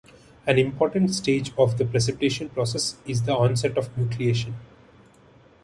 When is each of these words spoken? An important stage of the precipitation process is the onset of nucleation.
An 0.47 0.57
important 0.57 1.13
stage 1.13 1.53
of 1.59 1.77
the 1.77 1.85
precipitation 1.85 2.49
process 2.49 2.95
is 3.05 3.21
the 3.21 3.37
onset 3.37 3.77
of 3.77 3.95
nucleation. 3.95 4.55